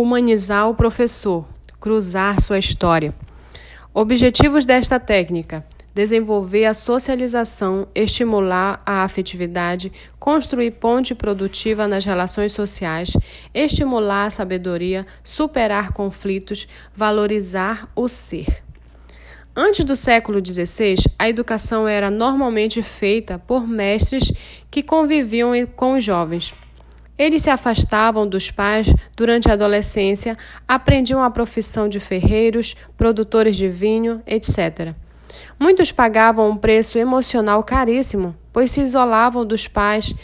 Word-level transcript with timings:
Humanizar 0.00 0.70
o 0.70 0.76
professor, 0.76 1.44
cruzar 1.80 2.40
sua 2.40 2.56
história. 2.56 3.12
Objetivos 3.92 4.64
desta 4.64 5.00
técnica: 5.00 5.66
desenvolver 5.92 6.66
a 6.66 6.72
socialização, 6.72 7.88
estimular 7.92 8.80
a 8.86 9.02
afetividade, 9.02 9.90
construir 10.16 10.70
ponte 10.70 11.16
produtiva 11.16 11.88
nas 11.88 12.04
relações 12.04 12.52
sociais, 12.52 13.10
estimular 13.52 14.26
a 14.26 14.30
sabedoria, 14.30 15.04
superar 15.24 15.90
conflitos, 15.90 16.68
valorizar 16.94 17.90
o 17.96 18.06
ser. 18.06 18.62
Antes 19.56 19.84
do 19.84 19.96
século 19.96 20.38
XVI, 20.38 20.94
a 21.18 21.28
educação 21.28 21.88
era 21.88 22.08
normalmente 22.08 22.82
feita 22.82 23.36
por 23.36 23.66
mestres 23.66 24.30
que 24.70 24.80
conviviam 24.80 25.50
com 25.74 25.94
os 25.94 26.04
jovens. 26.04 26.54
Eles 27.18 27.42
se 27.42 27.50
afastavam 27.50 28.28
dos 28.28 28.48
pais 28.52 28.94
durante 29.16 29.50
a 29.50 29.54
adolescência, 29.54 30.38
aprendiam 30.68 31.20
a 31.20 31.28
profissão 31.28 31.88
de 31.88 31.98
ferreiros, 31.98 32.76
produtores 32.96 33.56
de 33.56 33.68
vinho, 33.68 34.22
etc. 34.24 34.94
Muitos 35.58 35.90
pagavam 35.90 36.48
um 36.48 36.56
preço 36.56 36.96
emocional 36.96 37.64
caríssimo, 37.64 38.36
pois 38.52 38.70
se 38.70 38.82
isolavam 38.82 39.44
dos 39.44 39.66
pais 39.66 40.14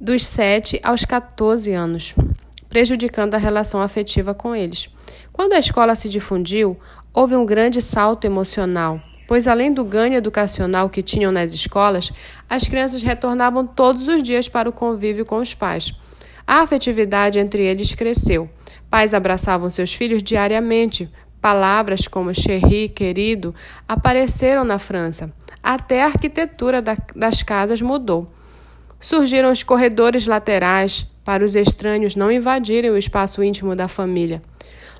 dos 0.00 0.26
7 0.26 0.80
aos 0.82 1.04
14 1.04 1.72
anos, 1.72 2.12
prejudicando 2.68 3.34
a 3.34 3.38
relação 3.38 3.80
afetiva 3.80 4.34
com 4.34 4.54
eles. 4.54 4.90
Quando 5.32 5.52
a 5.52 5.58
escola 5.60 5.94
se 5.94 6.08
difundiu, 6.08 6.76
houve 7.14 7.36
um 7.36 7.46
grande 7.46 7.80
salto 7.80 8.24
emocional, 8.24 9.00
pois 9.28 9.46
além 9.46 9.72
do 9.72 9.84
ganho 9.84 10.14
educacional 10.14 10.90
que 10.90 11.02
tinham 11.02 11.30
nas 11.30 11.52
escolas, 11.52 12.12
as 12.50 12.64
crianças 12.68 13.02
retornavam 13.02 13.64
todos 13.64 14.08
os 14.08 14.22
dias 14.24 14.48
para 14.48 14.68
o 14.68 14.72
convívio 14.72 15.24
com 15.24 15.36
os 15.36 15.54
pais. 15.54 15.94
A 16.46 16.60
afetividade 16.60 17.40
entre 17.40 17.62
eles 17.64 17.92
cresceu. 17.94 18.48
Pais 18.88 19.12
abraçavam 19.12 19.68
seus 19.68 19.92
filhos 19.92 20.22
diariamente. 20.22 21.10
Palavras 21.40 22.06
como 22.06 22.32
chéri, 22.32 22.88
querido, 22.88 23.54
apareceram 23.88 24.64
na 24.64 24.78
França. 24.78 25.32
Até 25.62 26.02
a 26.02 26.06
arquitetura 26.06 26.80
das 26.80 27.42
casas 27.42 27.82
mudou. 27.82 28.32
Surgiram 29.00 29.50
os 29.50 29.62
corredores 29.62 30.26
laterais 30.26 31.06
para 31.24 31.44
os 31.44 31.56
estranhos 31.56 32.14
não 32.14 32.30
invadirem 32.30 32.90
o 32.90 32.96
espaço 32.96 33.42
íntimo 33.42 33.74
da 33.74 33.88
família. 33.88 34.40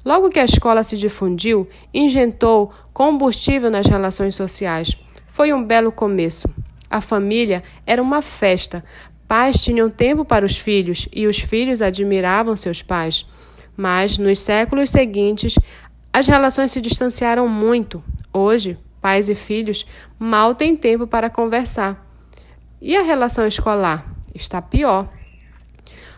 Logo 0.05 0.29
que 0.29 0.41
a 0.41 0.45
escola 0.45 0.83
se 0.83 0.97
difundiu, 0.97 1.69
injetou 1.95 2.73
combustível 2.93 3.71
nas 3.71 3.87
relações 3.87 4.35
sociais. 4.35 4.97
Foi 5.27 5.53
um 5.53 5.65
belo 5.65 5.93
começo. 5.93 6.49
A 6.91 7.01
família 7.01 7.63
era 7.85 8.03
uma 8.03 8.23
festa, 8.23 8.85
Pais 9.29 9.63
tinham 9.63 9.91
tempo 9.91 10.25
para 10.25 10.47
os 10.47 10.57
filhos 10.57 11.09
e 11.13 11.27
os 11.27 11.39
filhos 11.39 11.83
admiravam 11.83 12.57
seus 12.57 12.83
pais. 12.83 13.27
Mas, 13.77 14.19
nos 14.19 14.39
séculos 14.39 14.91
seguintes, 14.91 15.59
as 16.13 16.27
relações 16.27 16.71
se 16.71 16.81
distanciaram 16.81 17.49
muito. 17.49 18.03
Hoje, 18.33 18.79
pais 19.01 19.29
e 19.29 19.35
filhos 19.35 19.85
mal 20.19 20.55
têm 20.55 20.77
tempo 20.77 21.07
para 21.07 21.29
conversar. 21.29 22.07
E 22.81 22.97
a 22.97 23.03
relação 23.03 23.47
escolar? 23.47 24.07
Está 24.35 24.63
pior. 24.63 25.09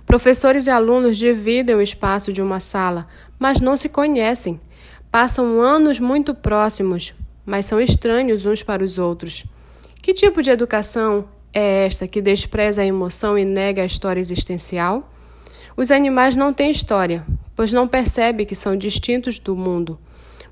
Professores 0.04 0.66
e 0.66 0.70
alunos 0.70 1.16
dividem 1.16 1.76
o 1.76 1.82
espaço 1.82 2.32
de 2.32 2.42
uma 2.42 2.60
sala, 2.60 3.06
mas 3.38 3.60
não 3.60 3.76
se 3.76 3.88
conhecem. 3.88 4.60
Passam 5.10 5.60
anos 5.60 5.98
muito 5.98 6.34
próximos, 6.34 7.14
mas 7.44 7.66
são 7.66 7.80
estranhos 7.80 8.44
uns 8.44 8.62
para 8.62 8.84
os 8.84 8.98
outros. 8.98 9.44
Que 10.02 10.12
tipo 10.12 10.42
de 10.42 10.50
educação 10.50 11.28
é 11.52 11.86
esta 11.86 12.06
que 12.06 12.20
despreza 12.20 12.82
a 12.82 12.86
emoção 12.86 13.38
e 13.38 13.44
nega 13.44 13.82
a 13.82 13.86
história 13.86 14.20
existencial? 14.20 15.10
Os 15.76 15.90
animais 15.90 16.36
não 16.36 16.52
têm 16.52 16.70
história, 16.70 17.24
pois 17.54 17.72
não 17.72 17.86
percebem 17.86 18.44
que 18.44 18.54
são 18.54 18.76
distintos 18.76 19.38
do 19.38 19.56
mundo. 19.56 19.98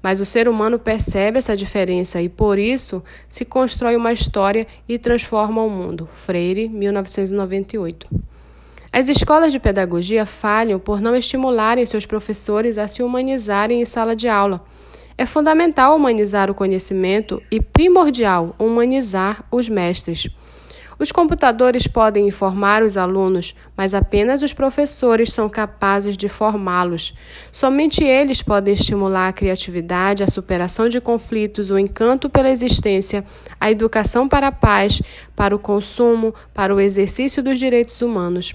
Mas 0.02 0.20
o 0.20 0.24
ser 0.24 0.48
humano 0.48 0.78
percebe 0.78 1.38
essa 1.38 1.56
diferença 1.56 2.22
e, 2.22 2.28
por 2.28 2.58
isso, 2.58 3.02
se 3.28 3.44
constrói 3.44 3.96
uma 3.96 4.12
história 4.12 4.66
e 4.88 4.98
transforma 4.98 5.62
o 5.62 5.70
mundo. 5.70 6.08
Freire, 6.12 6.68
1998. 6.68 8.06
As 8.92 9.08
escolas 9.08 9.52
de 9.52 9.58
pedagogia 9.58 10.24
falham 10.24 10.78
por 10.78 11.00
não 11.00 11.14
estimularem 11.14 11.84
seus 11.84 12.06
professores 12.06 12.78
a 12.78 12.88
se 12.88 13.02
humanizarem 13.02 13.82
em 13.82 13.84
sala 13.84 14.16
de 14.16 14.28
aula. 14.28 14.64
É 15.18 15.26
fundamental 15.26 15.96
humanizar 15.96 16.50
o 16.50 16.54
conhecimento 16.54 17.42
e 17.50 17.60
primordial 17.60 18.54
humanizar 18.58 19.44
os 19.50 19.68
mestres. 19.68 20.28
Os 20.98 21.12
computadores 21.12 21.86
podem 21.86 22.26
informar 22.26 22.82
os 22.82 22.96
alunos, 22.96 23.54
mas 23.76 23.92
apenas 23.92 24.42
os 24.42 24.54
professores 24.54 25.30
são 25.30 25.46
capazes 25.46 26.16
de 26.16 26.26
formá-los. 26.26 27.14
Somente 27.52 28.02
eles 28.02 28.40
podem 28.40 28.72
estimular 28.72 29.28
a 29.28 29.32
criatividade, 29.32 30.22
a 30.22 30.26
superação 30.28 30.88
de 30.88 30.98
conflitos, 30.98 31.70
o 31.70 31.78
encanto 31.78 32.30
pela 32.30 32.48
existência, 32.48 33.24
a 33.60 33.70
educação 33.70 34.26
para 34.26 34.48
a 34.48 34.52
paz, 34.52 35.02
para 35.34 35.54
o 35.54 35.58
consumo, 35.58 36.34
para 36.54 36.74
o 36.74 36.80
exercício 36.80 37.42
dos 37.42 37.58
direitos 37.58 38.00
humanos. 38.00 38.54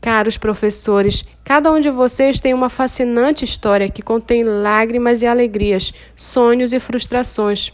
Caros 0.00 0.36
professores, 0.36 1.24
cada 1.44 1.72
um 1.72 1.78
de 1.78 1.90
vocês 1.90 2.40
tem 2.40 2.52
uma 2.52 2.68
fascinante 2.68 3.44
história 3.44 3.88
que 3.88 4.02
contém 4.02 4.42
lágrimas 4.42 5.22
e 5.22 5.26
alegrias, 5.26 5.94
sonhos 6.14 6.72
e 6.72 6.80
frustrações. 6.80 7.72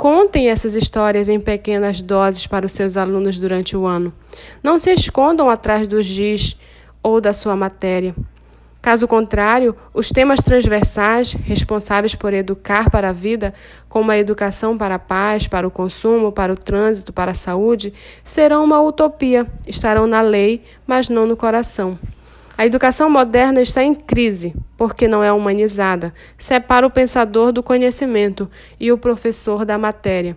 Contem 0.00 0.48
essas 0.48 0.74
histórias 0.74 1.28
em 1.28 1.38
pequenas 1.38 2.00
doses 2.00 2.46
para 2.46 2.64
os 2.64 2.72
seus 2.72 2.96
alunos 2.96 3.38
durante 3.38 3.76
o 3.76 3.84
ano. 3.84 4.10
Não 4.62 4.78
se 4.78 4.90
escondam 4.94 5.50
atrás 5.50 5.86
do 5.86 6.00
giz 6.00 6.56
ou 7.02 7.20
da 7.20 7.34
sua 7.34 7.54
matéria. 7.54 8.14
Caso 8.80 9.06
contrário, 9.06 9.76
os 9.92 10.08
temas 10.08 10.40
transversais 10.40 11.34
responsáveis 11.34 12.14
por 12.14 12.32
educar 12.32 12.88
para 12.88 13.10
a 13.10 13.12
vida, 13.12 13.52
como 13.90 14.10
a 14.10 14.16
educação 14.16 14.78
para 14.78 14.94
a 14.94 14.98
paz, 14.98 15.46
para 15.46 15.68
o 15.68 15.70
consumo, 15.70 16.32
para 16.32 16.50
o 16.50 16.56
trânsito, 16.56 17.12
para 17.12 17.32
a 17.32 17.34
saúde, 17.34 17.92
serão 18.24 18.64
uma 18.64 18.80
utopia, 18.80 19.46
estarão 19.66 20.06
na 20.06 20.22
lei, 20.22 20.62
mas 20.86 21.10
não 21.10 21.26
no 21.26 21.36
coração. 21.36 21.98
A 22.60 22.66
educação 22.66 23.08
moderna 23.08 23.62
está 23.62 23.82
em 23.82 23.94
crise, 23.94 24.54
porque 24.76 25.08
não 25.08 25.24
é 25.24 25.32
humanizada, 25.32 26.12
separa 26.36 26.86
o 26.86 26.90
pensador 26.90 27.52
do 27.52 27.62
conhecimento 27.62 28.50
e 28.78 28.92
o 28.92 28.98
professor 28.98 29.64
da 29.64 29.78
matéria. 29.78 30.36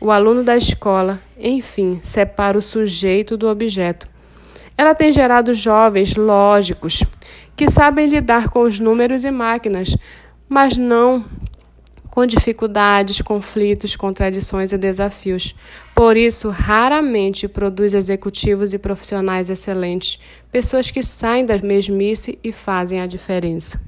O 0.00 0.10
aluno 0.10 0.42
da 0.42 0.56
escola, 0.56 1.20
enfim, 1.38 2.00
separa 2.02 2.56
o 2.56 2.62
sujeito 2.62 3.36
do 3.36 3.46
objeto. 3.46 4.08
Ela 4.74 4.94
tem 4.94 5.12
gerado 5.12 5.52
jovens 5.52 6.16
lógicos 6.16 7.04
que 7.54 7.68
sabem 7.68 8.08
lidar 8.08 8.48
com 8.48 8.60
os 8.60 8.80
números 8.80 9.22
e 9.22 9.30
máquinas, 9.30 9.94
mas 10.48 10.78
não 10.78 11.26
com 12.10 12.24
dificuldades, 12.24 13.20
conflitos, 13.20 13.96
contradições 13.96 14.72
e 14.72 14.78
desafios. 14.78 15.54
Por 16.00 16.16
isso, 16.16 16.48
raramente 16.48 17.46
produz 17.46 17.92
executivos 17.92 18.72
e 18.72 18.78
profissionais 18.78 19.50
excelentes, 19.50 20.18
pessoas 20.50 20.90
que 20.90 21.02
saem 21.02 21.44
da 21.44 21.58
mesmice 21.58 22.38
e 22.42 22.52
fazem 22.52 23.02
a 23.02 23.06
diferença. 23.06 23.78